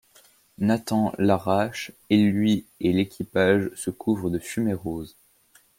Nathan 0.57 1.13
l'arrache, 1.19 1.91
et 2.09 2.17
lui 2.17 2.65
et 2.79 2.91
l'équipage 2.91 3.69
se 3.75 3.91
couvrent 3.91 4.31
de 4.31 4.39
fumée 4.39 4.73
rose. 4.73 5.15